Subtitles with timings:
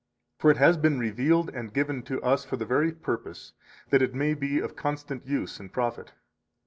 [0.39, 3.53] For it has been revealed and given to us for the very purpose
[3.91, 6.13] that it may be of constant use and profit.